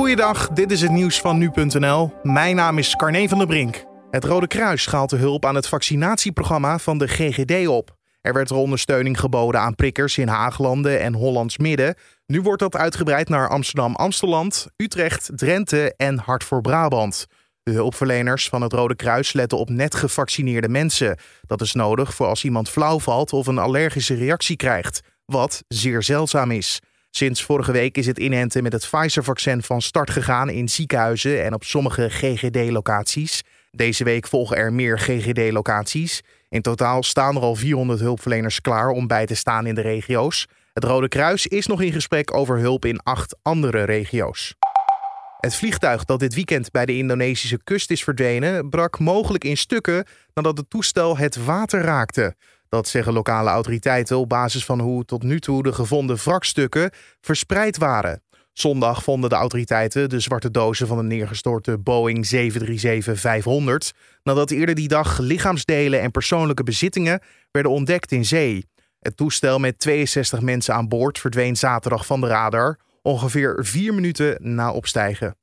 Goeiedag, 0.00 0.48
dit 0.48 0.70
is 0.70 0.80
het 0.80 0.90
nieuws 0.90 1.20
van 1.20 1.38
nu.nl. 1.38 2.12
Mijn 2.22 2.56
naam 2.56 2.78
is 2.78 2.96
Carne 2.96 3.28
van 3.28 3.38
der 3.38 3.46
Brink. 3.46 3.84
Het 4.10 4.24
Rode 4.24 4.46
Kruis 4.46 4.82
schaalt 4.82 5.10
de 5.10 5.16
hulp 5.16 5.44
aan 5.44 5.54
het 5.54 5.66
vaccinatieprogramma 5.66 6.78
van 6.78 6.98
de 6.98 7.08
GGD 7.08 7.66
op. 7.68 7.96
Er 8.20 8.32
werd 8.32 8.50
er 8.50 8.56
ondersteuning 8.56 9.20
geboden 9.20 9.60
aan 9.60 9.74
prikkers 9.74 10.18
in 10.18 10.28
Haaglanden 10.28 11.00
en 11.00 11.14
Hollands 11.14 11.58
Midden. 11.58 11.94
Nu 12.26 12.40
wordt 12.40 12.60
dat 12.62 12.76
uitgebreid 12.76 13.28
naar 13.28 13.48
Amsterdam-Amsteland, 13.48 14.66
Utrecht, 14.76 15.30
Drenthe 15.34 15.94
en 15.96 16.18
Hart 16.18 16.44
voor 16.44 16.60
Brabant. 16.60 17.26
De 17.62 17.72
hulpverleners 17.72 18.48
van 18.48 18.62
het 18.62 18.72
Rode 18.72 18.96
Kruis 18.96 19.32
letten 19.32 19.58
op 19.58 19.70
net 19.70 19.94
gevaccineerde 19.94 20.68
mensen. 20.68 21.18
Dat 21.46 21.60
is 21.60 21.72
nodig 21.72 22.14
voor 22.14 22.26
als 22.26 22.44
iemand 22.44 22.68
flauw 22.68 22.98
valt 23.00 23.32
of 23.32 23.46
een 23.46 23.58
allergische 23.58 24.14
reactie 24.14 24.56
krijgt, 24.56 25.00
wat 25.24 25.62
zeer 25.68 26.02
zeldzaam 26.02 26.50
is. 26.50 26.80
Sinds 27.10 27.42
vorige 27.42 27.72
week 27.72 27.96
is 27.96 28.06
het 28.06 28.18
inenten 28.18 28.62
met 28.62 28.72
het 28.72 28.88
Pfizer-vaccin 28.90 29.62
van 29.62 29.82
start 29.82 30.10
gegaan 30.10 30.50
in 30.50 30.68
ziekenhuizen 30.68 31.44
en 31.44 31.54
op 31.54 31.64
sommige 31.64 32.10
GGD-locaties. 32.10 33.42
Deze 33.70 34.04
week 34.04 34.26
volgen 34.26 34.56
er 34.56 34.72
meer 34.72 34.98
GGD-locaties. 34.98 36.22
In 36.48 36.62
totaal 36.62 37.02
staan 37.02 37.36
er 37.36 37.42
al 37.42 37.54
400 37.54 38.00
hulpverleners 38.00 38.60
klaar 38.60 38.88
om 38.88 39.06
bij 39.06 39.26
te 39.26 39.34
staan 39.34 39.66
in 39.66 39.74
de 39.74 39.80
regio's. 39.80 40.46
Het 40.72 40.84
Rode 40.84 41.08
Kruis 41.08 41.46
is 41.46 41.66
nog 41.66 41.82
in 41.82 41.92
gesprek 41.92 42.34
over 42.34 42.58
hulp 42.58 42.84
in 42.84 43.02
acht 43.02 43.36
andere 43.42 43.84
regio's. 43.84 44.54
Het 45.40 45.54
vliegtuig 45.54 46.04
dat 46.04 46.20
dit 46.20 46.34
weekend 46.34 46.70
bij 46.70 46.86
de 46.86 46.96
Indonesische 46.96 47.62
kust 47.64 47.90
is 47.90 48.04
verdwenen, 48.04 48.68
brak 48.68 48.98
mogelijk 48.98 49.44
in 49.44 49.56
stukken 49.56 50.04
nadat 50.34 50.56
het 50.56 50.70
toestel 50.70 51.16
het 51.16 51.44
water 51.44 51.80
raakte. 51.80 52.34
Dat 52.70 52.88
zeggen 52.88 53.12
lokale 53.12 53.50
autoriteiten 53.50 54.18
op 54.18 54.28
basis 54.28 54.64
van 54.64 54.80
hoe 54.80 55.04
tot 55.04 55.22
nu 55.22 55.40
toe 55.40 55.62
de 55.62 55.72
gevonden 55.72 56.16
wrakstukken 56.16 56.90
verspreid 57.20 57.78
waren. 57.78 58.22
Zondag 58.52 59.02
vonden 59.02 59.30
de 59.30 59.36
autoriteiten 59.36 60.08
de 60.08 60.20
zwarte 60.20 60.50
dozen 60.50 60.86
van 60.86 60.96
de 60.96 61.02
neergestorte 61.02 61.78
Boeing 61.78 62.30
737-500 62.34 63.96
nadat 64.22 64.50
eerder 64.50 64.74
die 64.74 64.88
dag 64.88 65.18
lichaamsdelen 65.18 66.00
en 66.00 66.10
persoonlijke 66.10 66.62
bezittingen 66.62 67.20
werden 67.50 67.72
ontdekt 67.72 68.12
in 68.12 68.24
zee. 68.24 68.66
Het 69.00 69.16
toestel 69.16 69.58
met 69.58 69.78
62 69.78 70.40
mensen 70.40 70.74
aan 70.74 70.88
boord 70.88 71.18
verdween 71.18 71.56
zaterdag 71.56 72.06
van 72.06 72.20
de 72.20 72.26
radar, 72.26 72.78
ongeveer 73.02 73.64
vier 73.64 73.94
minuten 73.94 74.36
na 74.54 74.72
opstijgen. 74.72 75.36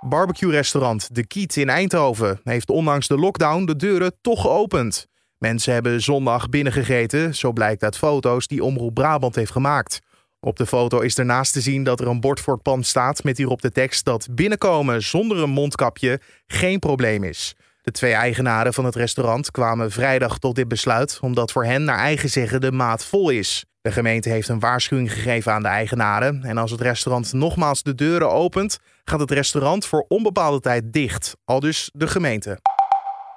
Barbecue-restaurant 0.00 1.14
De 1.14 1.26
Kiet 1.26 1.56
in 1.56 1.68
Eindhoven 1.68 2.40
heeft 2.44 2.70
ondanks 2.70 3.08
de 3.08 3.18
lockdown 3.18 3.64
de 3.64 3.76
deuren 3.76 4.12
toch 4.20 4.40
geopend. 4.40 5.08
Mensen 5.38 5.72
hebben 5.72 6.02
zondag 6.02 6.48
binnengegeten, 6.48 7.34
zo 7.34 7.52
blijkt 7.52 7.82
uit 7.82 7.96
foto's 7.96 8.46
die 8.46 8.64
Omroep 8.64 8.94
Brabant 8.94 9.34
heeft 9.34 9.52
gemaakt. 9.52 10.00
Op 10.40 10.56
de 10.56 10.66
foto 10.66 11.00
is 11.00 11.18
ernaast 11.18 11.52
te 11.52 11.60
zien 11.60 11.84
dat 11.84 12.00
er 12.00 12.06
een 12.06 12.20
bord 12.20 12.40
voor 12.40 12.54
het 12.54 12.62
pand 12.62 12.86
staat 12.86 13.24
met 13.24 13.36
hierop 13.36 13.62
de 13.62 13.70
tekst 13.70 14.04
dat 14.04 14.28
binnenkomen 14.30 15.02
zonder 15.02 15.38
een 15.38 15.50
mondkapje 15.50 16.20
geen 16.46 16.78
probleem 16.78 17.24
is. 17.24 17.54
De 17.82 17.90
twee 17.90 18.12
eigenaren 18.12 18.74
van 18.74 18.84
het 18.84 18.94
restaurant 18.94 19.50
kwamen 19.50 19.90
vrijdag 19.90 20.38
tot 20.38 20.54
dit 20.54 20.68
besluit 20.68 21.18
omdat 21.20 21.52
voor 21.52 21.64
hen 21.64 21.84
naar 21.84 21.98
eigen 21.98 22.28
zeggen 22.28 22.60
de 22.60 22.72
maat 22.72 23.04
vol 23.04 23.30
is. 23.30 23.64
De 23.80 23.92
gemeente 23.92 24.28
heeft 24.28 24.48
een 24.48 24.60
waarschuwing 24.60 25.12
gegeven 25.12 25.52
aan 25.52 25.62
de 25.62 25.68
eigenaren 25.68 26.42
en 26.42 26.58
als 26.58 26.70
het 26.70 26.80
restaurant 26.80 27.32
nogmaals 27.32 27.82
de 27.82 27.94
deuren 27.94 28.30
opent, 28.30 28.78
gaat 29.04 29.20
het 29.20 29.30
restaurant 29.30 29.86
voor 29.86 30.04
onbepaalde 30.08 30.60
tijd 30.60 30.92
dicht, 30.92 31.36
al 31.44 31.60
dus 31.60 31.90
de 31.92 32.06
gemeente. 32.06 32.58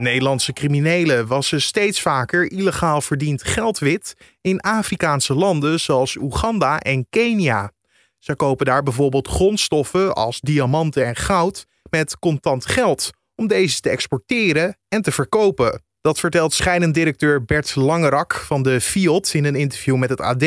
Nederlandse 0.01 0.53
criminelen 0.53 1.27
wassen 1.27 1.61
steeds 1.61 2.01
vaker 2.01 2.51
illegaal 2.51 3.01
verdiend 3.01 3.43
geld 3.43 3.79
wit 3.79 4.15
in 4.41 4.59
Afrikaanse 4.59 5.33
landen 5.33 5.79
zoals 5.79 6.15
Oeganda 6.15 6.79
en 6.79 7.05
Kenia. 7.09 7.71
Ze 8.19 8.35
kopen 8.35 8.65
daar 8.65 8.83
bijvoorbeeld 8.83 9.27
grondstoffen 9.27 10.13
als 10.13 10.39
diamanten 10.39 11.05
en 11.05 11.15
goud 11.15 11.65
met 11.89 12.19
contant 12.19 12.65
geld 12.65 13.09
om 13.35 13.47
deze 13.47 13.79
te 13.79 13.89
exporteren 13.89 14.77
en 14.87 15.01
te 15.01 15.11
verkopen. 15.11 15.83
Dat 16.01 16.19
vertelt 16.19 16.53
scheidend 16.53 16.93
directeur 16.93 17.45
Bert 17.45 17.75
Langerak 17.75 18.33
van 18.33 18.63
de 18.63 18.81
FIOD 18.81 19.33
in 19.33 19.45
een 19.45 19.55
interview 19.55 19.95
met 19.95 20.09
het 20.09 20.21
AD. 20.21 20.45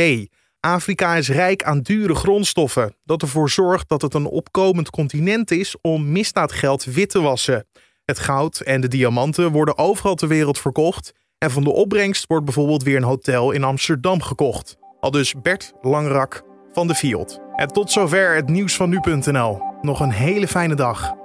Afrika 0.60 1.16
is 1.16 1.28
rijk 1.28 1.62
aan 1.62 1.80
dure 1.80 2.14
grondstoffen, 2.14 2.96
dat 3.04 3.22
ervoor 3.22 3.50
zorgt 3.50 3.88
dat 3.88 4.02
het 4.02 4.14
een 4.14 4.26
opkomend 4.26 4.90
continent 4.90 5.50
is 5.50 5.76
om 5.80 6.12
misdaadgeld 6.12 6.84
wit 6.84 7.10
te 7.10 7.20
wassen. 7.20 7.66
Het 8.04 8.18
goud 8.18 8.60
en 8.60 8.80
de 8.80 8.88
diamanten 8.88 9.52
worden 9.52 9.78
overal 9.78 10.14
ter 10.14 10.28
wereld 10.28 10.58
verkocht. 10.58 11.12
En 11.38 11.50
van 11.50 11.64
de 11.64 11.72
opbrengst 11.72 12.26
wordt 12.26 12.44
bijvoorbeeld 12.44 12.82
weer 12.82 12.96
een 12.96 13.02
hotel 13.02 13.50
in 13.50 13.64
Amsterdam 13.64 14.22
gekocht. 14.22 14.76
Al 15.00 15.10
dus 15.10 15.34
Bert 15.42 15.72
Langrak 15.80 16.42
van 16.72 16.86
de 16.86 16.94
Fiat. 16.94 17.40
En 17.56 17.68
tot 17.68 17.90
zover 17.90 18.34
het 18.34 18.48
nieuws 18.48 18.76
van 18.76 18.88
nu.nl. 18.88 19.60
Nog 19.80 20.00
een 20.00 20.10
hele 20.10 20.48
fijne 20.48 20.74
dag. 20.74 21.23